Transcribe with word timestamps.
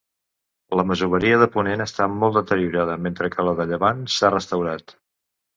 La 0.79 0.85
masoveria 0.91 1.37
de 1.43 1.49
ponent 1.57 1.83
està 1.85 2.09
molt 2.23 2.39
deteriorada, 2.39 2.97
mentre 3.09 3.31
que 3.37 3.47
la 3.49 3.55
de 3.61 3.71
llevant 3.75 4.03
s'ha 4.15 4.37
restaurat. 4.37 4.99